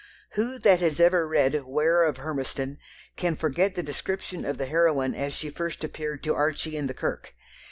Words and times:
Who 0.31 0.57
that 0.57 0.79
has 0.79 0.99
ever 0.99 1.27
read 1.27 1.53
Weir 1.63 2.01
of 2.05 2.17
Hermiston 2.17 2.79
can 3.15 3.35
forget 3.35 3.75
the 3.75 3.83
description 3.83 4.45
of 4.45 4.57
the 4.57 4.65
heroine 4.65 5.13
as 5.13 5.31
she 5.31 5.51
first 5.51 5.83
appeared 5.83 6.23
to 6.23 6.33
Archie 6.33 6.75
in 6.75 6.87
the 6.87 6.95
kirk? 6.95 7.35